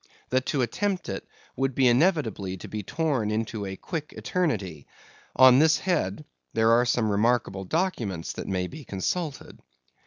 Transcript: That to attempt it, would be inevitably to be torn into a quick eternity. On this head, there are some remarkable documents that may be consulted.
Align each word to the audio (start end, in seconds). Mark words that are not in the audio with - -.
That 0.31 0.47
to 0.47 0.63
attempt 0.63 1.09
it, 1.09 1.27
would 1.55 1.75
be 1.75 1.87
inevitably 1.87 2.57
to 2.57 2.67
be 2.67 2.81
torn 2.81 3.29
into 3.29 3.67
a 3.67 3.75
quick 3.75 4.13
eternity. 4.17 4.87
On 5.35 5.59
this 5.59 5.77
head, 5.77 6.25
there 6.55 6.71
are 6.71 6.85
some 6.87 7.11
remarkable 7.11 7.65
documents 7.65 8.33
that 8.33 8.47
may 8.47 8.65
be 8.65 8.83
consulted. 8.83 9.59